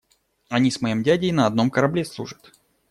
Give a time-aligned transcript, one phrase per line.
[0.49, 2.53] Они с моим дядей на одном корабле служат.